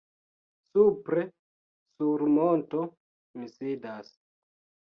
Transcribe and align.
Supre, 0.77 1.25
sur 1.99 2.25
monto, 2.39 2.83
mi 3.39 3.55
sidas. 3.59 4.13